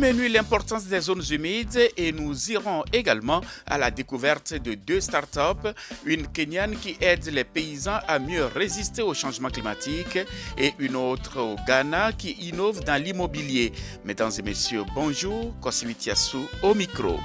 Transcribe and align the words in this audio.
Menu, 0.00 0.28
l'importance 0.28 0.86
des 0.86 1.00
zones 1.00 1.22
humides 1.30 1.90
et 1.94 2.10
nous 2.10 2.50
irons 2.50 2.82
également 2.90 3.42
à 3.66 3.76
la 3.76 3.90
découverte 3.90 4.54
de 4.54 4.72
deux 4.72 5.00
startups, 5.00 5.68
une 6.06 6.26
kenyane 6.26 6.74
qui 6.76 6.96
aide 7.02 7.26
les 7.26 7.44
paysans 7.44 8.00
à 8.08 8.18
mieux 8.18 8.46
résister 8.46 9.02
au 9.02 9.12
changement 9.12 9.50
climatique 9.50 10.18
et 10.56 10.72
une 10.78 10.96
autre 10.96 11.40
au 11.40 11.56
Ghana 11.66 12.12
qui 12.12 12.30
innove 12.48 12.82
dans 12.82 13.02
l'immobilier. 13.02 13.72
Mesdames 14.04 14.32
et 14.38 14.42
messieurs, 14.42 14.84
bonjour, 14.94 15.54
Kosivitiasu 15.60 16.38
au 16.62 16.74
micro. 16.74 17.18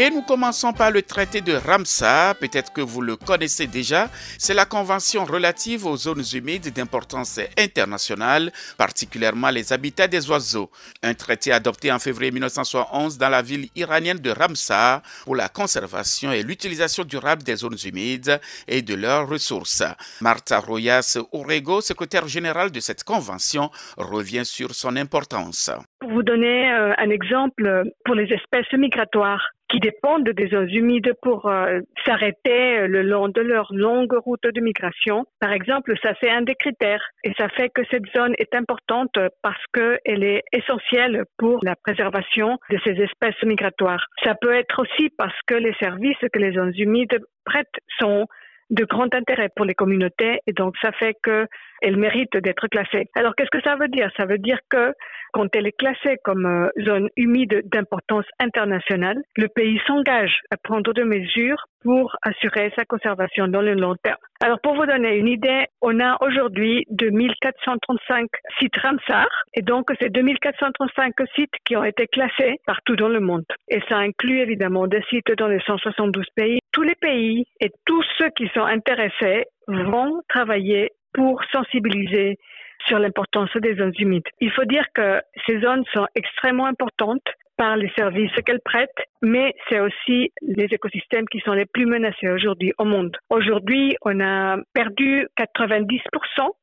Et 0.00 0.10
nous 0.10 0.22
commençons 0.22 0.72
par 0.72 0.92
le 0.92 1.02
traité 1.02 1.40
de 1.40 1.54
Ramsar, 1.54 2.36
peut-être 2.36 2.72
que 2.72 2.80
vous 2.80 3.00
le 3.00 3.16
connaissez 3.16 3.66
déjà. 3.66 4.06
C'est 4.38 4.54
la 4.54 4.64
convention 4.64 5.24
relative 5.24 5.86
aux 5.86 5.96
zones 5.96 6.22
humides 6.34 6.72
d'importance 6.72 7.40
internationale, 7.58 8.52
particulièrement 8.76 9.50
les 9.50 9.72
habitats 9.72 10.06
des 10.06 10.30
oiseaux. 10.30 10.70
Un 11.02 11.14
traité 11.14 11.50
adopté 11.50 11.90
en 11.90 11.98
février 11.98 12.30
1971 12.30 13.18
dans 13.18 13.28
la 13.28 13.42
ville 13.42 13.70
iranienne 13.74 14.20
de 14.20 14.30
Ramsar 14.30 15.02
pour 15.24 15.34
la 15.34 15.48
conservation 15.48 16.30
et 16.30 16.44
l'utilisation 16.44 17.02
durable 17.02 17.42
des 17.42 17.56
zones 17.56 17.78
humides 17.84 18.40
et 18.68 18.82
de 18.82 18.94
leurs 18.94 19.28
ressources. 19.28 19.82
Martha 20.20 20.60
Royas 20.60 21.18
Orego, 21.32 21.80
secrétaire 21.80 22.28
générale 22.28 22.70
de 22.70 22.78
cette 22.78 23.02
convention, 23.02 23.68
revient 23.96 24.44
sur 24.44 24.76
son 24.76 24.94
importance. 24.94 25.72
Pour 25.98 26.10
vous 26.10 26.22
donner 26.22 26.70
euh, 26.70 26.94
un 26.98 27.10
exemple, 27.10 27.82
pour 28.04 28.14
les 28.14 28.32
espèces 28.32 28.72
migratoires, 28.74 29.42
qui 29.68 29.80
dépendent 29.80 30.28
des 30.28 30.48
zones 30.48 30.70
humides 30.70 31.12
pour 31.22 31.46
euh, 31.46 31.80
s'arrêter 32.04 32.86
le 32.86 33.02
long 33.02 33.28
de 33.28 33.40
leur 33.40 33.68
longue 33.72 34.12
route 34.12 34.42
de 34.42 34.60
migration. 34.60 35.24
Par 35.40 35.52
exemple, 35.52 35.94
ça 36.02 36.14
c'est 36.20 36.30
un 36.30 36.42
des 36.42 36.54
critères 36.54 37.02
et 37.24 37.32
ça 37.38 37.48
fait 37.48 37.68
que 37.68 37.82
cette 37.90 38.06
zone 38.16 38.34
est 38.38 38.54
importante 38.54 39.18
parce 39.42 39.62
qu'elle 39.72 40.24
est 40.24 40.42
essentielle 40.52 41.24
pour 41.38 41.60
la 41.62 41.76
préservation 41.76 42.58
de 42.70 42.78
ces 42.84 42.92
espèces 42.92 43.42
migratoires. 43.42 44.06
Ça 44.24 44.34
peut 44.34 44.54
être 44.54 44.80
aussi 44.80 45.10
parce 45.16 45.38
que 45.46 45.54
les 45.54 45.74
services 45.74 46.16
que 46.32 46.38
les 46.38 46.52
zones 46.52 46.72
humides 46.76 47.18
prêtent 47.44 47.66
sont 48.00 48.26
de 48.70 48.84
grand 48.84 49.12
intérêt 49.14 49.48
pour 49.54 49.64
les 49.64 49.74
communautés 49.74 50.40
et 50.46 50.52
donc 50.52 50.74
ça 50.82 50.92
fait 50.92 51.14
qu'elle 51.22 51.96
mérite 51.96 52.36
d'être 52.36 52.68
classée. 52.68 53.06
Alors 53.14 53.34
qu'est-ce 53.34 53.50
que 53.50 53.62
ça 53.62 53.76
veut 53.76 53.88
dire? 53.88 54.10
Ça 54.16 54.26
veut 54.26 54.38
dire 54.38 54.58
que 54.68 54.92
quand 55.32 55.54
elle 55.54 55.66
est 55.66 55.78
classée 55.78 56.16
comme 56.24 56.46
euh, 56.46 56.68
zone 56.82 57.08
humide 57.16 57.62
d'importance 57.64 58.24
internationale, 58.38 59.18
le 59.36 59.48
pays 59.48 59.80
s'engage 59.86 60.40
à 60.50 60.56
prendre 60.56 60.92
des 60.92 61.04
mesures 61.04 61.64
pour 61.82 62.16
assurer 62.22 62.72
sa 62.76 62.84
conservation 62.84 63.46
dans 63.48 63.62
le 63.62 63.74
long 63.74 63.94
terme. 64.02 64.16
Alors 64.40 64.60
pour 64.60 64.74
vous 64.74 64.86
donner 64.86 65.16
une 65.16 65.28
idée, 65.28 65.66
on 65.80 66.00
a 66.00 66.16
aujourd'hui 66.20 66.84
2435 66.90 68.28
sites 68.58 68.76
Ramsar 68.76 69.28
et 69.54 69.62
donc 69.62 69.90
c'est 70.00 70.10
2435 70.10 71.14
sites 71.34 71.54
qui 71.64 71.76
ont 71.76 71.84
été 71.84 72.06
classés 72.06 72.56
partout 72.66 72.96
dans 72.96 73.08
le 73.08 73.20
monde. 73.20 73.44
Et 73.68 73.80
ça 73.88 73.96
inclut 73.96 74.40
évidemment 74.40 74.86
des 74.86 75.02
sites 75.10 75.32
dans 75.36 75.48
les 75.48 75.60
172 75.60 76.24
pays. 76.34 76.60
Tous 76.78 76.84
les 76.84 76.94
pays 76.94 77.44
et 77.60 77.72
tous 77.86 78.04
ceux 78.18 78.30
qui 78.36 78.46
sont 78.54 78.62
intéressés 78.62 79.46
vont 79.66 80.22
travailler 80.28 80.92
pour 81.12 81.42
sensibiliser 81.50 82.38
sur 82.86 83.00
l'importance 83.00 83.50
des 83.56 83.74
zones 83.74 83.94
humides. 83.98 84.28
Il 84.40 84.52
faut 84.52 84.64
dire 84.64 84.84
que 84.94 85.20
ces 85.44 85.58
zones 85.58 85.82
sont 85.92 86.06
extrêmement 86.14 86.66
importantes 86.66 87.26
par 87.56 87.76
les 87.76 87.90
services 87.98 88.30
qu'elles 88.46 88.60
prêtent, 88.64 89.02
mais 89.20 89.52
c'est 89.68 89.80
aussi 89.80 90.30
les 90.40 90.66
écosystèmes 90.70 91.26
qui 91.26 91.40
sont 91.40 91.52
les 91.52 91.66
plus 91.66 91.84
menacés 91.84 92.28
aujourd'hui 92.28 92.72
au 92.78 92.84
monde. 92.84 93.16
Aujourd'hui, 93.28 93.96
on 94.02 94.20
a 94.20 94.58
perdu 94.72 95.26
90% 95.36 95.98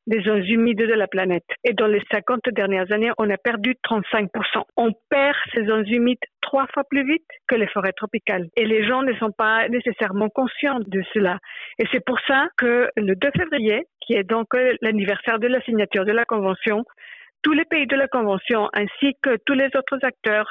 des 0.06 0.22
zones 0.22 0.44
humides 0.44 0.78
de 0.78 0.94
la 0.94 1.06
planète 1.06 1.44
et 1.62 1.74
dans 1.74 1.86
les 1.86 2.02
50 2.10 2.40
dernières 2.52 2.90
années, 2.90 3.10
on 3.18 3.28
a 3.28 3.36
perdu 3.36 3.74
35%. 3.86 4.28
On 4.78 4.92
perd 5.10 5.36
ces 5.54 5.66
zones 5.66 5.86
humides 5.86 6.18
trois 6.46 6.66
fois 6.72 6.84
plus 6.84 7.04
vite 7.04 7.26
que 7.48 7.56
les 7.56 7.66
forêts 7.66 7.92
tropicales. 7.92 8.46
Et 8.56 8.64
les 8.64 8.86
gens 8.86 9.02
ne 9.02 9.12
sont 9.14 9.32
pas 9.32 9.68
nécessairement 9.68 10.28
conscients 10.28 10.80
de 10.80 11.02
cela. 11.12 11.38
Et 11.78 11.84
c'est 11.92 12.04
pour 12.04 12.18
ça 12.26 12.48
que 12.56 12.88
le 12.96 13.14
2 13.14 13.30
février, 13.36 13.86
qui 14.00 14.14
est 14.14 14.24
donc 14.24 14.46
l'anniversaire 14.80 15.38
de 15.38 15.48
la 15.48 15.60
signature 15.62 16.04
de 16.04 16.12
la 16.12 16.24
Convention, 16.24 16.84
tous 17.42 17.52
les 17.52 17.64
pays 17.64 17.86
de 17.86 17.96
la 17.96 18.08
Convention 18.08 18.68
ainsi 18.72 19.14
que 19.22 19.36
tous 19.44 19.54
les 19.54 19.66
autres 19.76 19.98
acteurs 20.02 20.50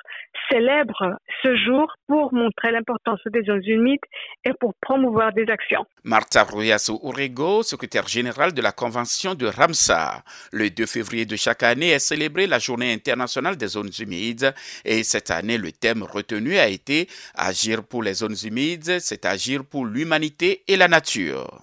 célèbrent 0.49 1.17
ce 1.43 1.55
jour 1.55 1.91
pour 2.07 2.33
montrer 2.33 2.71
l'importance 2.71 3.19
des 3.25 3.43
zones 3.43 3.65
humides 3.65 3.99
et 4.43 4.51
pour 4.59 4.73
promouvoir 4.81 5.33
des 5.33 5.47
actions. 5.49 5.85
Marta 6.03 6.43
Ruyaso 6.43 6.99
Urego, 7.03 7.63
secrétaire 7.63 8.07
générale 8.07 8.53
de 8.53 8.61
la 8.61 8.71
Convention 8.71 9.35
de 9.35 9.47
Ramsar. 9.47 10.23
Le 10.51 10.69
2 10.69 10.85
février 10.85 11.25
de 11.25 11.35
chaque 11.35 11.63
année 11.63 11.89
est 11.89 11.99
célébrée 11.99 12.47
la 12.47 12.59
Journée 12.59 12.93
internationale 12.93 13.57
des 13.57 13.67
zones 13.67 13.91
humides 13.99 14.53
et 14.83 15.03
cette 15.03 15.31
année, 15.31 15.57
le 15.57 15.71
thème 15.71 16.03
retenu 16.03 16.57
a 16.57 16.67
été 16.67 17.07
Agir 17.35 17.83
pour 17.83 18.03
les 18.03 18.13
zones 18.13 18.35
humides, 18.43 18.99
c'est 18.99 19.25
agir 19.25 19.65
pour 19.65 19.85
l'humanité 19.85 20.63
et 20.67 20.77
la 20.77 20.87
nature. 20.87 21.61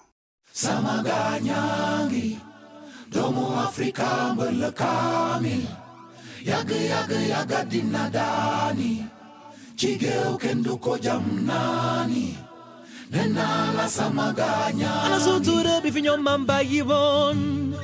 ደሞ 3.17 3.37
አፍሪካ 3.65 3.99
መለካሚ 4.39 5.45
ያግ 6.51 6.71
ያግ 6.93 7.11
ያጋዲና 7.33 7.97
ዳኒ 8.15 8.81
ችጌው 9.81 10.31
ከንዱኮ 10.45 10.87
ጃምናኒ 11.07 12.13
Alasoture 15.05 15.81
bifinyo 15.85 16.17
mamba 16.17 16.61
yivon 16.65 17.77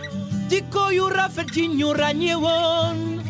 Diko 0.49 0.89
yura 0.91 1.29
fedjin 1.29 1.77
yura 1.77 2.09
nyewon 2.13 3.21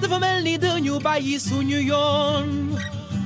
Tefamel 0.00 0.42
ni 0.42 0.56
de 0.56 0.80
bayi 1.04 1.38
sunyu 1.38 1.80
yon. 1.84 2.72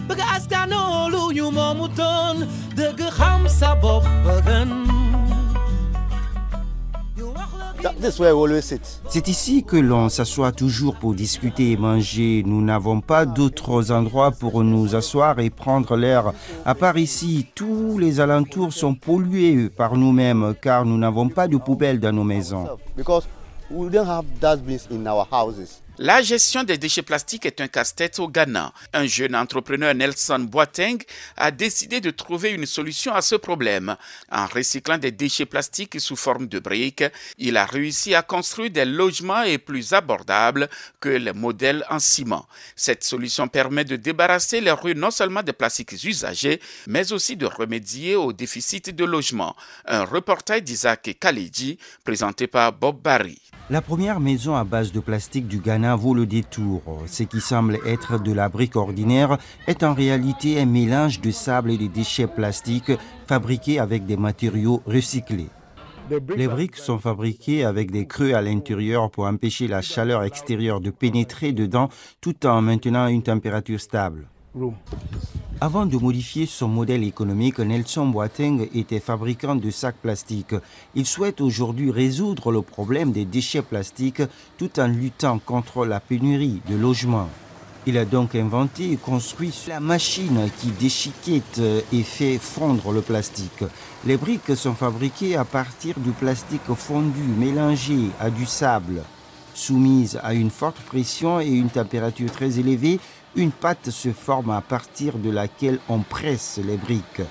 Bega 0.08 0.24
askano 0.34 1.08
lu 1.08 1.30
nyu 1.32 1.50
momuton 1.50 2.42
Dege 2.74 3.08
ham 3.18 3.46
sabob 3.48 4.02
begen 4.26 4.97
C'est 9.08 9.28
ici 9.28 9.64
que 9.64 9.76
l'on 9.76 10.08
s'assoit 10.08 10.52
toujours 10.52 10.96
pour 10.96 11.14
discuter 11.14 11.72
et 11.72 11.76
manger. 11.76 12.42
Nous 12.44 12.60
n'avons 12.62 13.00
pas 13.00 13.24
d'autres 13.24 13.92
endroits 13.92 14.32
pour 14.32 14.64
nous 14.64 14.96
asseoir 14.96 15.38
et 15.38 15.50
prendre 15.50 15.96
l'air. 15.96 16.32
À 16.64 16.74
part 16.74 16.98
ici, 16.98 17.46
tous 17.54 17.98
les 17.98 18.20
alentours 18.20 18.72
sont 18.72 18.94
pollués 18.94 19.68
par 19.70 19.96
nous-mêmes 19.96 20.54
car 20.60 20.84
nous 20.84 20.98
n'avons 20.98 21.28
pas 21.28 21.46
de 21.46 21.56
poubelles 21.56 22.00
dans 22.00 22.12
nos 22.12 22.24
maisons. 22.24 22.66
La 26.00 26.22
gestion 26.22 26.62
des 26.62 26.78
déchets 26.78 27.02
plastiques 27.02 27.44
est 27.44 27.60
un 27.60 27.66
casse-tête 27.66 28.20
au 28.20 28.28
Ghana. 28.28 28.72
Un 28.92 29.06
jeune 29.06 29.34
entrepreneur, 29.34 29.92
Nelson 29.96 30.38
Boateng, 30.38 30.98
a 31.36 31.50
décidé 31.50 32.00
de 32.00 32.10
trouver 32.10 32.50
une 32.50 32.66
solution 32.66 33.12
à 33.12 33.20
ce 33.20 33.34
problème. 33.34 33.96
En 34.30 34.46
recyclant 34.46 34.98
des 34.98 35.10
déchets 35.10 35.44
plastiques 35.44 36.00
sous 36.00 36.14
forme 36.14 36.46
de 36.46 36.60
briques, 36.60 37.02
il 37.36 37.56
a 37.56 37.66
réussi 37.66 38.14
à 38.14 38.22
construire 38.22 38.70
des 38.70 38.84
logements 38.84 39.42
plus 39.66 39.92
abordables 39.92 40.68
que 41.00 41.08
les 41.08 41.32
modèles 41.32 41.84
en 41.90 41.98
ciment. 41.98 42.46
Cette 42.76 43.02
solution 43.02 43.48
permet 43.48 43.84
de 43.84 43.96
débarrasser 43.96 44.60
les 44.60 44.70
rues 44.70 44.94
non 44.94 45.10
seulement 45.10 45.42
des 45.42 45.52
plastiques 45.52 46.04
usagés, 46.04 46.60
mais 46.86 47.12
aussi 47.12 47.36
de 47.36 47.46
remédier 47.46 48.14
au 48.14 48.32
déficit 48.32 48.94
de 48.94 49.04
logement. 49.04 49.56
Un 49.84 50.04
reportage 50.04 50.62
d'Isaac 50.62 51.16
Khalidji, 51.18 51.76
présenté 52.04 52.46
par 52.46 52.72
Bob 52.72 53.02
Barry. 53.02 53.40
La 53.70 53.82
première 53.82 54.18
maison 54.18 54.56
à 54.56 54.64
base 54.64 54.92
de 54.92 55.00
plastique 55.00 55.46
du 55.46 55.58
Ghana 55.58 55.87
vaut 55.96 56.14
le 56.14 56.26
détour. 56.26 56.82
Ce 57.06 57.22
qui 57.22 57.40
semble 57.40 57.78
être 57.86 58.22
de 58.22 58.32
la 58.32 58.48
brique 58.48 58.76
ordinaire 58.76 59.38
est 59.66 59.82
en 59.82 59.94
réalité 59.94 60.60
un 60.60 60.66
mélange 60.66 61.20
de 61.20 61.30
sable 61.30 61.70
et 61.70 61.78
de 61.78 61.86
déchets 61.86 62.26
plastiques 62.26 62.92
fabriqués 63.26 63.78
avec 63.78 64.06
des 64.06 64.16
matériaux 64.16 64.82
recyclés. 64.86 65.48
Les 66.36 66.48
briques 66.48 66.76
sont 66.76 66.98
fabriquées 66.98 67.64
avec 67.64 67.90
des 67.90 68.06
creux 68.06 68.32
à 68.32 68.40
l'intérieur 68.40 69.10
pour 69.10 69.24
empêcher 69.24 69.68
la 69.68 69.82
chaleur 69.82 70.22
extérieure 70.24 70.80
de 70.80 70.90
pénétrer 70.90 71.52
dedans 71.52 71.88
tout 72.20 72.46
en 72.46 72.62
maintenant 72.62 73.08
une 73.08 73.22
température 73.22 73.80
stable. 73.80 74.26
Avant 75.60 75.86
de 75.86 75.96
modifier 75.96 76.46
son 76.46 76.68
modèle 76.68 77.02
économique, 77.02 77.58
Nelson 77.58 78.06
Boateng 78.06 78.68
était 78.74 79.00
fabricant 79.00 79.56
de 79.56 79.70
sacs 79.70 79.96
plastiques. 79.96 80.54
Il 80.94 81.04
souhaite 81.04 81.40
aujourd'hui 81.40 81.90
résoudre 81.90 82.52
le 82.52 82.62
problème 82.62 83.10
des 83.10 83.24
déchets 83.24 83.62
plastiques 83.62 84.22
tout 84.56 84.78
en 84.78 84.86
luttant 84.86 85.40
contre 85.40 85.84
la 85.84 85.98
pénurie 85.98 86.62
de 86.70 86.76
logements. 86.76 87.28
Il 87.86 87.98
a 87.98 88.04
donc 88.04 88.36
inventé 88.36 88.92
et 88.92 88.96
construit 88.96 89.52
la 89.66 89.80
machine 89.80 90.48
qui 90.60 90.68
déchiquette 90.68 91.60
et 91.92 92.02
fait 92.04 92.38
fondre 92.38 92.92
le 92.92 93.00
plastique. 93.00 93.64
Les 94.06 94.16
briques 94.16 94.54
sont 94.54 94.74
fabriquées 94.74 95.34
à 95.34 95.44
partir 95.44 95.98
du 95.98 96.10
plastique 96.10 96.72
fondu 96.76 97.22
mélangé 97.36 97.98
à 98.20 98.30
du 98.30 98.46
sable. 98.46 99.02
Soumise 99.58 100.20
à 100.22 100.34
une 100.34 100.50
forte 100.50 100.78
pression 100.78 101.40
et 101.40 101.48
une 101.48 101.68
température 101.68 102.30
très 102.30 102.60
élevée, 102.60 103.00
une 103.34 103.50
pâte 103.50 103.90
se 103.90 104.10
forme 104.12 104.50
à 104.50 104.60
partir 104.60 105.18
de 105.18 105.30
laquelle 105.30 105.80
on 105.88 105.98
presse 105.98 106.60
les 106.64 106.76
briques. 106.76 107.22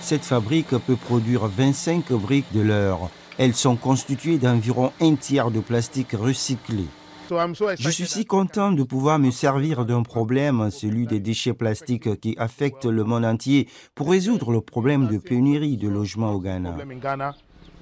Cette 0.00 0.24
fabrique 0.24 0.70
peut 0.70 0.96
produire 0.96 1.46
25 1.46 2.12
briques 2.14 2.52
de 2.52 2.62
l'heure. 2.62 3.10
Elles 3.38 3.54
sont 3.54 3.76
constituées 3.76 4.38
d'environ 4.38 4.90
un 5.00 5.14
tiers 5.14 5.52
de 5.52 5.60
plastique 5.60 6.12
recyclé. 6.12 6.86
Je 7.78 7.90
suis 7.90 8.06
si 8.06 8.24
content 8.26 8.72
de 8.72 8.82
pouvoir 8.82 9.20
me 9.20 9.30
servir 9.30 9.86
d'un 9.86 10.02
problème, 10.02 10.68
celui 10.72 11.06
des 11.06 11.20
déchets 11.20 11.54
plastiques 11.54 12.18
qui 12.18 12.34
affectent 12.38 12.86
le 12.86 13.04
monde 13.04 13.24
entier, 13.24 13.68
pour 13.94 14.10
résoudre 14.10 14.50
le 14.50 14.60
problème 14.60 15.06
de 15.06 15.18
pénurie 15.18 15.76
de 15.76 15.88
logements 15.88 16.32
au 16.32 16.40
Ghana. 16.40 16.76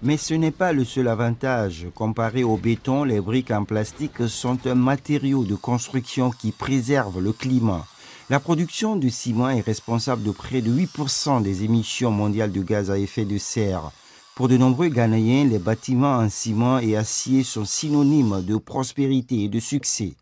Mais 0.03 0.17
ce 0.17 0.35
n'est 0.35 0.53
pas 0.53 0.73
le 0.73 0.85
seul 0.85 1.09
avantage. 1.09 1.87
Comparé 1.95 2.45
au 2.45 2.57
béton, 2.57 3.03
les 3.03 3.21
briques 3.21 3.51
en 3.51 3.65
plastique 3.65 4.29
sont 4.29 4.59
un 4.67 4.77
matériau 4.77 5.43
de 5.43 5.57
construction 5.57 6.31
qui 6.31 6.53
préserve 6.53 7.21
le 7.21 7.33
climat. 7.33 7.85
La 8.31 8.39
production 8.39 8.95
de 8.95 9.09
ciment 9.09 9.51
est 9.51 9.61
responsable 9.61 10.23
de 10.23 10.31
près 10.31 10.61
de 10.61 10.71
8% 10.71 11.43
des 11.43 11.65
émissions 11.65 12.13
mondiales 12.13 12.53
de 12.53 12.63
gaz 12.63 12.93
à 12.93 12.99
effet 12.99 13.25
de 13.25 13.39
serre. 13.39 13.91
Pour 14.37 14.47
de 14.47 14.57
nombreux 14.57 14.89
Ghanéens, 14.89 15.49
les 15.49 15.59
bâtiments 15.59 16.19
en 16.19 16.29
ciment 16.29 16.79
et 16.79 16.97
acier 16.97 17.43
sont 17.43 17.65
synonymes 17.65 18.45
de 18.45 18.57
prospérité 18.57 19.43
et 19.43 19.49
de 19.49 19.59
succès. 19.59 20.15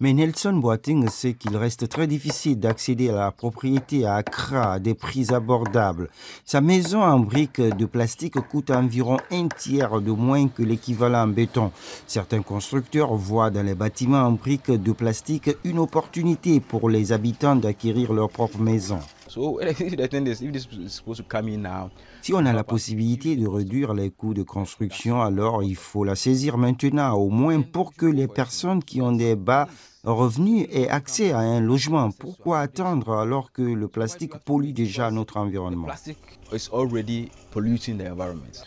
Mais 0.00 0.12
Nelson 0.12 0.52
Boating 0.52 1.08
sait 1.08 1.34
qu'il 1.34 1.56
reste 1.56 1.88
très 1.88 2.06
difficile 2.06 2.60
d'accéder 2.60 3.08
à 3.10 3.16
la 3.16 3.32
propriété 3.32 4.06
à 4.06 4.14
Accra 4.14 4.74
à 4.74 4.78
des 4.78 4.94
prix 4.94 5.34
abordables. 5.34 6.08
Sa 6.44 6.60
maison 6.60 7.02
en 7.02 7.18
briques 7.18 7.60
de 7.60 7.84
plastique 7.84 8.38
coûte 8.48 8.70
environ 8.70 9.16
un 9.32 9.48
tiers 9.48 10.00
de 10.00 10.12
moins 10.12 10.46
que 10.46 10.62
l'équivalent 10.62 11.24
en 11.24 11.26
béton. 11.26 11.72
Certains 12.06 12.42
constructeurs 12.42 13.16
voient 13.16 13.50
dans 13.50 13.66
les 13.66 13.74
bâtiments 13.74 14.22
en 14.22 14.32
briques 14.32 14.70
de 14.70 14.92
plastique 14.92 15.50
une 15.64 15.80
opportunité 15.80 16.60
pour 16.60 16.88
les 16.88 17.10
habitants 17.10 17.56
d'acquérir 17.56 18.12
leur 18.12 18.30
propre 18.30 18.58
maison. 18.58 19.00
Si 22.22 22.34
on 22.34 22.44
a 22.44 22.52
la 22.52 22.64
possibilité 22.64 23.36
de 23.36 23.46
réduire 23.46 23.94
les 23.94 24.10
coûts 24.10 24.34
de 24.34 24.42
construction, 24.42 25.22
alors 25.22 25.62
il 25.62 25.76
faut 25.76 26.04
la 26.04 26.16
saisir 26.16 26.58
maintenant, 26.58 27.14
au 27.14 27.28
moins 27.28 27.62
pour 27.62 27.94
que 27.94 28.06
les 28.06 28.26
personnes 28.26 28.82
qui 28.82 29.00
ont 29.00 29.12
des 29.12 29.36
bas 29.36 29.68
revenus 30.04 30.66
aient 30.70 30.88
accès 30.88 31.32
à 31.32 31.38
un 31.38 31.60
logement. 31.60 32.10
Pourquoi 32.10 32.60
attendre 32.60 33.14
alors 33.14 33.52
que 33.52 33.62
le 33.62 33.88
plastique 33.88 34.36
pollue 34.44 34.72
déjà 34.72 35.10
notre 35.10 35.36
environnement? 35.36 35.88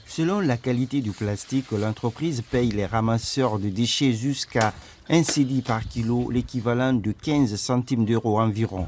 Selon 0.05 0.39
la 0.39 0.57
qualité 0.57 1.01
du 1.01 1.11
plastique, 1.11 1.71
l'entreprise 1.71 2.41
paye 2.41 2.71
les 2.71 2.85
ramasseurs 2.85 3.59
de 3.59 3.69
déchets 3.69 4.13
jusqu'à 4.13 4.73
un 5.09 5.23
CD 5.23 5.61
par 5.61 5.87
kilo, 5.87 6.29
l'équivalent 6.29 6.93
de 6.93 7.11
15 7.11 7.55
centimes 7.55 8.05
d'euros 8.05 8.39
environ. 8.39 8.87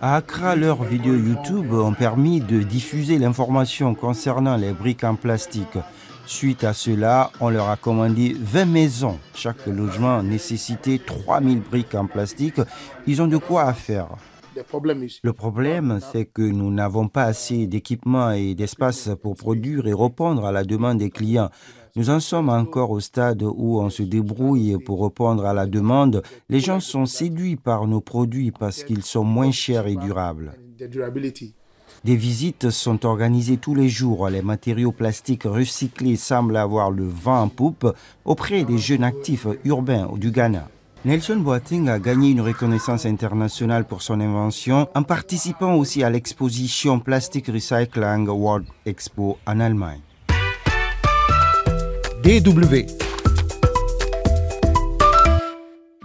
À 0.00 0.14
Accra, 0.14 0.54
leurs 0.54 0.84
vidéos 0.84 1.16
YouTube 1.16 1.72
ont 1.72 1.92
permis 1.92 2.40
de 2.40 2.62
diffuser 2.62 3.18
l'information 3.18 3.96
concernant 3.96 4.56
les 4.56 4.72
briques 4.72 5.02
en 5.02 5.16
plastique. 5.16 5.76
Suite 6.24 6.62
à 6.62 6.72
cela, 6.72 7.32
on 7.40 7.48
leur 7.48 7.68
a 7.68 7.76
commandé 7.76 8.36
20 8.38 8.64
maisons. 8.66 9.18
Chaque 9.34 9.66
logement 9.66 10.22
nécessitait 10.22 11.00
3000 11.04 11.62
briques 11.62 11.96
en 11.96 12.06
plastique. 12.06 12.60
Ils 13.08 13.20
ont 13.20 13.26
de 13.26 13.38
quoi 13.38 13.72
faire. 13.72 14.10
Le 15.22 15.32
problème, 15.32 15.98
c'est 16.12 16.26
que 16.26 16.42
nous 16.42 16.70
n'avons 16.70 17.08
pas 17.08 17.24
assez 17.24 17.66
d'équipements 17.66 18.30
et 18.30 18.54
d'espace 18.54 19.10
pour 19.20 19.34
produire 19.34 19.88
et 19.88 19.94
répondre 19.94 20.46
à 20.46 20.52
la 20.52 20.62
demande 20.62 20.98
des 20.98 21.10
clients. 21.10 21.50
Nous 21.98 22.10
en 22.10 22.20
sommes 22.20 22.48
encore 22.48 22.92
au 22.92 23.00
stade 23.00 23.42
où 23.42 23.80
on 23.80 23.90
se 23.90 24.04
débrouille 24.04 24.78
pour 24.86 25.02
répondre 25.02 25.44
à 25.44 25.52
la 25.52 25.66
demande. 25.66 26.22
Les 26.48 26.60
gens 26.60 26.78
sont 26.78 27.06
séduits 27.06 27.56
par 27.56 27.88
nos 27.88 28.00
produits 28.00 28.52
parce 28.52 28.84
qu'ils 28.84 29.02
sont 29.02 29.24
moins 29.24 29.50
chers 29.50 29.88
et 29.88 29.96
durables. 29.96 30.52
Des 32.04 32.14
visites 32.14 32.70
sont 32.70 33.04
organisées 33.04 33.56
tous 33.56 33.74
les 33.74 33.88
jours. 33.88 34.28
Les 34.28 34.42
matériaux 34.42 34.92
plastiques 34.92 35.42
recyclés 35.42 36.14
semblent 36.14 36.56
avoir 36.56 36.92
le 36.92 37.04
vent 37.04 37.42
en 37.42 37.48
poupe 37.48 37.92
auprès 38.24 38.62
des 38.62 38.78
jeunes 38.78 39.02
actifs 39.02 39.48
urbains 39.64 40.08
du 40.14 40.30
Ghana. 40.30 40.68
Nelson 41.04 41.38
Boating 41.38 41.88
a 41.88 41.98
gagné 41.98 42.30
une 42.30 42.42
reconnaissance 42.42 43.06
internationale 43.06 43.84
pour 43.84 44.02
son 44.02 44.20
invention 44.20 44.86
en 44.94 45.02
participant 45.02 45.74
aussi 45.74 46.04
à 46.04 46.10
l'exposition 46.10 47.00
Plastic 47.00 47.48
Recycling 47.48 48.28
World 48.28 48.66
Expo 48.86 49.36
en 49.48 49.58
Allemagne. 49.58 49.98
DW. 52.28 52.84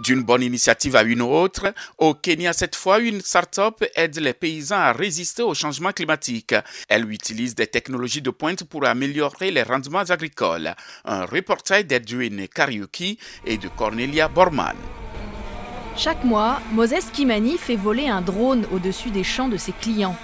D'une 0.02 0.22
bonne 0.22 0.42
initiative 0.42 0.96
à 0.96 1.02
une 1.02 1.20
autre, 1.20 1.74
au 1.98 2.14
Kenya 2.14 2.54
cette 2.54 2.76
fois, 2.76 2.98
une 2.98 3.20
start-up 3.20 3.84
aide 3.94 4.18
les 4.18 4.32
paysans 4.32 4.78
à 4.78 4.92
résister 4.92 5.42
au 5.42 5.52
changement 5.52 5.92
climatique. 5.92 6.54
Elle 6.88 7.12
utilise 7.12 7.54
des 7.54 7.66
technologies 7.66 8.22
de 8.22 8.30
pointe 8.30 8.64
pour 8.64 8.86
améliorer 8.86 9.50
les 9.50 9.64
rendements 9.64 9.98
agricoles. 9.98 10.74
Un 11.04 11.26
reportage 11.26 11.84
d'Edwin 11.84 12.48
Kariuki 12.48 13.18
et 13.44 13.58
de 13.58 13.68
Cornelia 13.68 14.28
Borman. 14.28 14.76
Chaque 15.94 16.24
mois, 16.24 16.58
Moses 16.72 17.10
Kimani 17.12 17.58
fait 17.58 17.76
voler 17.76 18.08
un 18.08 18.22
drone 18.22 18.64
au-dessus 18.72 19.10
des 19.10 19.24
champs 19.24 19.48
de 19.48 19.58
ses 19.58 19.72
clients. 19.72 20.16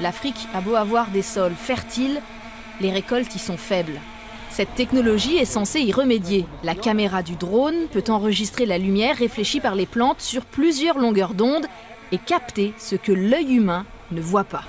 L'Afrique 0.00 0.48
a 0.52 0.60
beau 0.60 0.74
avoir 0.74 1.06
des 1.10 1.22
sols 1.22 1.54
fertiles, 1.54 2.20
les 2.80 2.90
récoltes 2.90 3.36
y 3.36 3.38
sont 3.38 3.56
faibles. 3.56 4.00
Cette 4.54 4.76
technologie 4.76 5.36
est 5.36 5.46
censée 5.46 5.80
y 5.80 5.90
remédier. 5.90 6.46
La 6.62 6.76
caméra 6.76 7.24
du 7.24 7.34
drone 7.34 7.88
peut 7.90 8.04
enregistrer 8.06 8.66
la 8.66 8.78
lumière 8.78 9.16
réfléchie 9.16 9.58
par 9.58 9.74
les 9.74 9.84
plantes 9.84 10.20
sur 10.20 10.44
plusieurs 10.44 10.96
longueurs 10.96 11.34
d'onde 11.34 11.66
et 12.12 12.18
capter 12.18 12.72
ce 12.78 12.94
que 12.94 13.10
l'œil 13.10 13.52
humain 13.52 13.84
ne 14.12 14.20
voit 14.20 14.44
pas. 14.44 14.62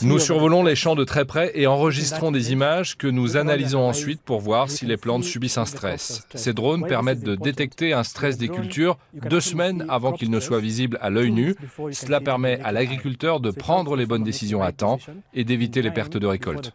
Nous 0.00 0.18
survolons 0.18 0.64
les 0.64 0.74
champs 0.74 0.94
de 0.94 1.04
très 1.04 1.26
près 1.26 1.52
et 1.54 1.66
enregistrons 1.66 2.32
des 2.32 2.52
images 2.52 2.96
que 2.96 3.06
nous 3.06 3.36
analysons 3.36 3.86
ensuite 3.86 4.22
pour 4.22 4.40
voir 4.40 4.70
si 4.70 4.86
les 4.86 4.96
plantes 4.96 5.24
subissent 5.24 5.58
un 5.58 5.66
stress. 5.66 6.26
Ces 6.34 6.54
drones 6.54 6.86
permettent 6.86 7.24
de 7.24 7.34
détecter 7.34 7.92
un 7.92 8.02
stress 8.02 8.38
des 8.38 8.48
cultures 8.48 8.96
deux 9.12 9.40
semaines 9.40 9.84
avant 9.90 10.12
qu'il 10.12 10.30
ne 10.30 10.40
soit 10.40 10.60
visible 10.60 10.96
à 11.02 11.10
l'œil 11.10 11.32
nu. 11.32 11.54
Cela 11.90 12.22
permet 12.22 12.60
à 12.64 12.72
l'agriculteur 12.72 13.40
de 13.40 13.50
prendre 13.50 13.94
les 13.94 14.06
bonnes 14.06 14.24
décisions 14.24 14.62
à 14.62 14.72
temps 14.72 14.98
et 15.34 15.44
d'éviter 15.44 15.82
les 15.82 15.90
pertes 15.90 16.16
de 16.16 16.26
récolte. 16.26 16.72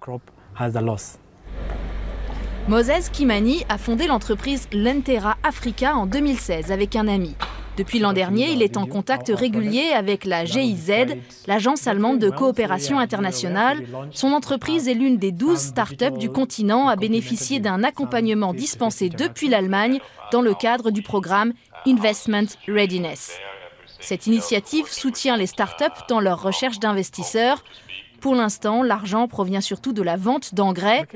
Moses 2.68 3.08
Kimani 3.14 3.64
a 3.70 3.78
fondé 3.78 4.08
l'entreprise 4.08 4.68
Lentera 4.74 5.38
Africa 5.44 5.96
en 5.96 6.06
2016 6.06 6.74
avec 6.74 6.98
un 6.98 7.08
ami. 7.08 7.34
Depuis 7.78 7.98
l'an 8.00 8.12
dernier, 8.12 8.52
il 8.52 8.62
est 8.62 8.76
en 8.76 8.86
contact 8.86 9.32
régulier 9.34 9.92
avec 9.96 10.26
la 10.26 10.44
GIZ, 10.44 11.16
l'agence 11.48 11.88
allemande 11.88 12.20
de 12.20 12.30
coopération 12.30 13.00
internationale. 13.00 13.86
Son 14.12 14.34
entreprise 14.34 14.90
est 14.90 14.96
l'une 14.96 15.16
des 15.16 15.32
12 15.32 15.58
start-up 15.58 16.18
du 16.18 16.30
continent 16.30 16.90
à 16.90 16.98
bénéficier 16.98 17.62
d'un 17.62 17.86
accompagnement 17.86 18.54
dispensé 18.54 19.08
depuis 19.08 19.48
l'Allemagne 19.48 20.00
dans 20.34 20.42
le 20.42 20.54
cadre 20.54 20.92
du 20.92 21.02
programme 21.02 21.54
Investment 21.86 22.48
Readiness. 22.68 23.38
Cette 24.02 24.28
initiative 24.28 24.88
soutient 24.90 25.38
les 25.38 25.48
start-up 25.48 25.94
dans 26.10 26.20
leur 26.20 26.42
recherche 26.44 26.80
d'investisseurs. 26.80 27.64
Pour 28.20 28.36
l'instant, 28.36 28.84
l'argent 28.84 29.30
provient 29.30 29.62
surtout 29.62 29.94
de 29.94 30.02
la 30.02 30.18
vente 30.18 30.54
d'engrais. 30.54 31.08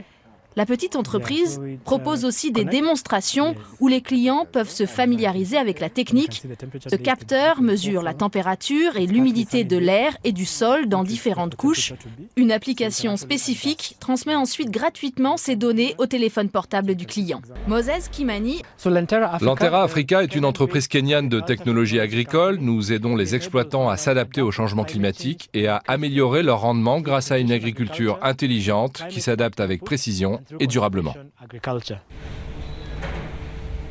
La 0.57 0.65
petite 0.65 0.97
entreprise 0.97 1.61
propose 1.85 2.25
aussi 2.25 2.51
des 2.51 2.65
démonstrations 2.65 3.55
où 3.79 3.87
les 3.87 4.01
clients 4.01 4.45
peuvent 4.51 4.69
se 4.69 4.85
familiariser 4.85 5.57
avec 5.57 5.79
la 5.79 5.89
technique. 5.89 6.43
Ce 6.89 6.95
capteur 6.97 7.61
mesure 7.61 8.01
la 8.01 8.13
température 8.13 8.97
et 8.97 9.05
l'humidité 9.05 9.63
de 9.63 9.77
l'air 9.77 10.17
et 10.25 10.33
du 10.33 10.45
sol 10.45 10.89
dans 10.89 11.03
différentes 11.03 11.55
couches. 11.55 11.93
Une 12.35 12.51
application 12.51 13.15
spécifique 13.15 13.95
transmet 14.01 14.35
ensuite 14.35 14.71
gratuitement 14.71 15.37
ces 15.37 15.55
données 15.55 15.95
au 15.99 16.05
téléphone 16.05 16.49
portable 16.49 16.95
du 16.95 17.05
client. 17.05 17.41
Moses 17.67 18.09
Kimani. 18.11 18.61
Lantera 18.83 19.83
Africa 19.83 20.21
est 20.21 20.35
une 20.35 20.45
entreprise 20.45 20.87
kenyane 20.89 21.29
de 21.29 21.39
technologie 21.39 21.99
agricole. 21.99 22.57
Nous 22.59 22.91
aidons 22.91 23.15
les 23.15 23.35
exploitants 23.35 23.89
à 23.89 23.95
s'adapter 23.95 24.41
au 24.41 24.51
changement 24.51 24.83
climatique 24.83 25.49
et 25.53 25.67
à 25.67 25.81
améliorer 25.87 26.43
leur 26.43 26.61
rendement 26.61 26.99
grâce 26.99 27.31
à 27.31 27.37
une 27.37 27.51
agriculture 27.53 28.19
intelligente 28.21 29.03
qui 29.09 29.21
s'adapte 29.21 29.59
avec 29.61 29.83
précision 29.83 30.40
et 30.59 30.67
durablement. 30.67 31.13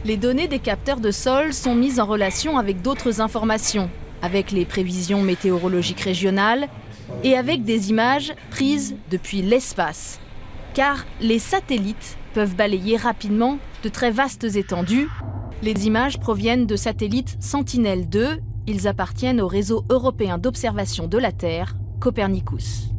Les 0.04 0.16
données 0.16 0.49
des 0.49 0.59
capteurs 0.59 1.00
de 1.00 1.11
sol 1.11 1.52
sont 1.52 1.75
mises 1.75 2.00
en 2.00 2.07
relation 2.07 2.57
avec 2.57 2.80
d'autres 2.80 3.21
informations, 3.21 3.90
avec 4.23 4.50
les 4.50 4.64
prévisions 4.64 5.21
météorologiques 5.21 6.00
régionales 6.00 6.69
et 7.23 7.37
avec 7.37 7.64
des 7.64 7.90
images 7.90 8.33
prises 8.50 8.97
depuis 9.11 9.42
l'espace. 9.42 10.21
Car 10.73 11.04
les 11.21 11.38
satellites 11.38 12.16
peuvent 12.33 12.54
balayer 12.54 12.97
rapidement 12.97 13.59
de 13.83 13.88
très 13.88 14.11
vastes 14.11 14.45
étendues. 14.45 15.09
Les 15.62 15.87
images 15.87 16.19
proviennent 16.19 16.66
de 16.66 16.76
satellites 16.76 17.37
Sentinel-2. 17.40 18.38
Ils 18.66 18.88
appartiennent 18.88 19.40
au 19.40 19.49
réseau 19.49 19.85
européen 19.90 20.38
d'observation 20.38 21.09
de 21.09 21.19
la 21.19 21.33
Terre, 21.33 21.76
Copernicus. 21.99 22.90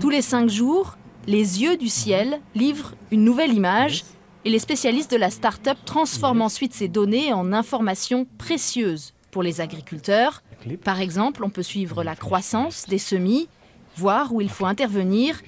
Tous 0.00 0.10
les 0.10 0.22
cinq 0.22 0.48
jours, 0.48 0.96
les 1.28 1.60
yeux 1.62 1.76
du 1.76 1.88
ciel 1.88 2.40
livrent 2.54 2.94
une 3.10 3.22
nouvelle 3.22 3.52
image 3.52 4.04
et 4.46 4.50
les 4.50 4.58
spécialistes 4.58 5.12
de 5.12 5.18
la 5.18 5.28
start-up 5.28 5.76
transforment 5.84 6.42
ensuite 6.42 6.72
ces 6.72 6.88
données 6.88 7.34
en 7.34 7.52
informations 7.52 8.26
précieuses. 8.38 9.14
Pour 9.30 9.42
les 9.42 9.60
agriculteurs. 9.60 10.42
Par 10.82 11.00
exemple, 11.00 11.44
on 11.44 11.50
peut 11.50 11.62
suivre 11.62 12.02
la 12.02 12.16
croissance 12.16 12.86
des 12.88 12.96
semis, 12.96 13.46
voir 13.94 14.32
où 14.32 14.40
il 14.40 14.48
faut 14.48 14.64
intervenir 14.64 15.42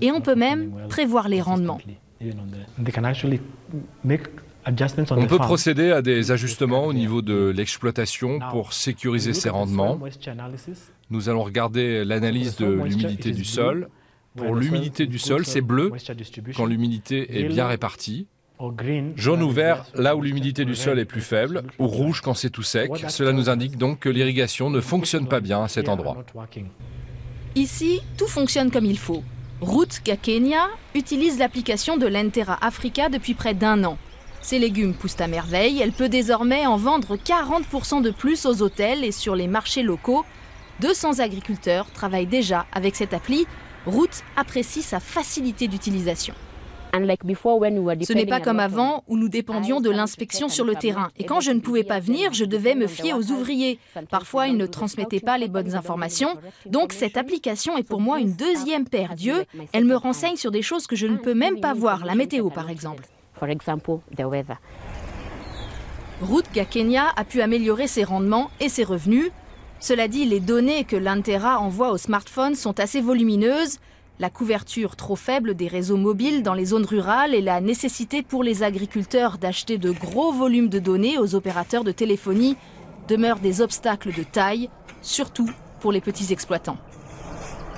et 0.00 0.10
on 0.10 0.20
peut 0.20 0.34
même 0.34 0.72
prévoir 0.88 1.28
les 1.28 1.40
rendements. 1.40 1.78
On 5.16 5.26
peut 5.26 5.38
procéder 5.38 5.92
à 5.92 6.02
des 6.02 6.32
ajustements 6.32 6.86
au 6.86 6.92
niveau 6.92 7.22
de 7.22 7.52
l'exploitation 7.56 8.40
pour 8.50 8.72
sécuriser 8.72 9.32
ces 9.32 9.48
rendements. 9.48 10.00
Nous 11.08 11.28
allons 11.28 11.44
regarder 11.44 12.04
l'analyse 12.04 12.56
de 12.56 12.66
l'humidité 12.66 13.30
du 13.30 13.44
sol. 13.44 13.88
Pour 14.44 14.54
l'humidité 14.54 15.06
du 15.06 15.18
sol, 15.18 15.44
c'est 15.44 15.60
bleu 15.60 15.92
quand 16.56 16.66
l'humidité 16.66 17.40
est 17.40 17.48
bien 17.48 17.66
répartie. 17.66 18.26
Jaune 19.16 19.42
ou 19.42 19.50
vert 19.50 19.86
là 19.94 20.16
où 20.16 20.20
l'humidité 20.20 20.64
du 20.64 20.74
sol 20.74 20.98
est 20.98 21.06
plus 21.06 21.22
faible, 21.22 21.62
ou 21.78 21.86
rouge 21.86 22.20
quand 22.20 22.34
c'est 22.34 22.50
tout 22.50 22.62
sec. 22.62 22.90
Cela 23.08 23.32
nous 23.32 23.48
indique 23.48 23.78
donc 23.78 24.00
que 24.00 24.08
l'irrigation 24.08 24.70
ne 24.70 24.80
fonctionne 24.80 25.28
pas 25.28 25.40
bien 25.40 25.62
à 25.62 25.68
cet 25.68 25.88
endroit. 25.88 26.24
Ici, 27.54 28.00
tout 28.16 28.28
fonctionne 28.28 28.70
comme 28.70 28.84
il 28.84 28.98
faut. 28.98 29.22
Ruth 29.60 30.00
Gakenia 30.04 30.68
utilise 30.94 31.38
l'application 31.38 31.96
de 31.96 32.06
l'Entera 32.06 32.58
Africa 32.64 33.08
depuis 33.08 33.34
près 33.34 33.54
d'un 33.54 33.84
an. 33.84 33.98
Ses 34.40 34.58
légumes 34.58 34.94
poussent 34.94 35.20
à 35.20 35.26
merveille, 35.26 35.80
elle 35.82 35.92
peut 35.92 36.08
désormais 36.08 36.66
en 36.66 36.76
vendre 36.76 37.16
40% 37.16 38.00
de 38.00 38.10
plus 38.10 38.46
aux 38.46 38.62
hôtels 38.62 39.04
et 39.04 39.12
sur 39.12 39.34
les 39.34 39.48
marchés 39.48 39.82
locaux. 39.82 40.24
200 40.80 41.18
agriculteurs 41.18 41.90
travaillent 41.90 42.26
déjà 42.26 42.66
avec 42.72 42.96
cette 42.96 43.12
appli. 43.12 43.46
Ruth 43.86 44.22
apprécie 44.36 44.82
sa 44.82 45.00
facilité 45.00 45.68
d'utilisation. 45.68 46.34
Ce 46.92 48.12
n'est 48.12 48.26
pas 48.26 48.40
comme 48.40 48.60
avant 48.60 49.04
où 49.06 49.16
nous 49.16 49.28
dépendions 49.28 49.80
de 49.80 49.90
l'inspection 49.90 50.48
sur 50.48 50.64
le 50.64 50.74
terrain. 50.74 51.10
Et 51.18 51.24
quand 51.24 51.40
je 51.40 51.52
ne 51.52 51.60
pouvais 51.60 51.84
pas 51.84 52.00
venir, 52.00 52.32
je 52.32 52.44
devais 52.44 52.74
me 52.74 52.88
fier 52.88 53.12
aux 53.12 53.30
ouvriers. 53.30 53.78
Parfois, 54.10 54.48
ils 54.48 54.56
ne 54.56 54.66
transmettaient 54.66 55.20
pas 55.20 55.38
les 55.38 55.48
bonnes 55.48 55.76
informations. 55.76 56.36
Donc 56.66 56.92
cette 56.92 57.16
application 57.16 57.76
est 57.78 57.86
pour 57.86 58.00
moi 58.00 58.18
une 58.18 58.34
deuxième 58.34 58.88
paire 58.88 59.14
d'yeux. 59.14 59.44
Elle 59.72 59.84
me 59.84 59.96
renseigne 59.96 60.36
sur 60.36 60.50
des 60.50 60.62
choses 60.62 60.86
que 60.86 60.96
je 60.96 61.06
ne 61.06 61.16
peux 61.16 61.34
même 61.34 61.60
pas 61.60 61.74
voir, 61.74 62.04
la 62.04 62.14
météo 62.14 62.50
par 62.50 62.70
exemple. 62.70 63.04
Ruth 66.22 66.52
Gakenya 66.52 67.06
a 67.16 67.24
pu 67.24 67.40
améliorer 67.40 67.86
ses 67.86 68.04
rendements 68.04 68.50
et 68.60 68.68
ses 68.68 68.84
revenus. 68.84 69.30
Cela 69.80 70.08
dit, 70.08 70.26
les 70.26 70.40
données 70.40 70.84
que 70.84 70.96
l'Antera 70.96 71.58
envoie 71.58 71.90
aux 71.90 71.98
smartphones 71.98 72.54
sont 72.54 72.78
assez 72.78 73.00
volumineuses 73.00 73.78
la 74.20 74.28
couverture 74.28 74.96
trop 74.96 75.16
faible 75.16 75.54
des 75.54 75.66
réseaux 75.66 75.96
mobiles 75.96 76.42
dans 76.42 76.52
les 76.52 76.66
zones 76.66 76.84
rurales 76.84 77.34
et 77.34 77.40
la 77.40 77.62
nécessité 77.62 78.22
pour 78.22 78.44
les 78.44 78.62
agriculteurs 78.62 79.38
d'acheter 79.38 79.78
de 79.78 79.92
gros 79.92 80.30
volumes 80.30 80.68
de 80.68 80.78
données 80.78 81.16
aux 81.16 81.34
opérateurs 81.34 81.84
de 81.84 81.90
téléphonie 81.90 82.58
demeurent 83.08 83.38
des 83.38 83.62
obstacles 83.62 84.12
de 84.12 84.22
taille, 84.22 84.68
surtout 85.00 85.48
pour 85.80 85.90
les 85.90 86.02
petits 86.02 86.34
exploitants. 86.34 86.76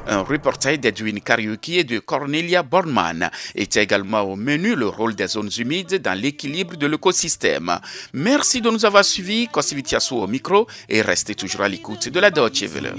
Un 0.07 0.21
reportage 0.21 0.81
d'Edwin 0.81 1.21
Kariuki 1.21 1.79
et 1.79 1.85
de 1.85 1.99
Cornelia 1.99 2.63
Bormann 2.63 3.31
est 3.55 3.77
également 3.77 4.23
au 4.23 4.37
menu 4.37 4.75
le 4.75 4.89
rôle 4.89 5.15
des 5.15 5.29
zones 5.29 5.51
humides 5.57 6.03
dans 6.03 6.19
l'équilibre 6.19 6.77
de 6.77 6.87
l'écosystème. 6.87 7.79
Merci 8.13 8.61
de 8.61 8.71
nous 8.71 8.85
avoir 8.85 9.05
suivis. 9.05 9.49
Kosivitiasu 9.49 10.15
au 10.15 10.27
micro 10.27 10.67
et 10.89 11.03
restez 11.03 11.35
toujours 11.35 11.63
à 11.63 11.69
l'écoute 11.69 12.09
de 12.09 12.21
la 12.21 12.31
Deutsche 12.31 12.65
Welle. 12.65 12.95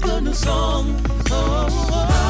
Que 0.00 0.20
nous 0.20 0.34
sommes 0.34 0.96
oh, 1.30 1.34
oh, 1.34 1.92
oh. 1.92 2.25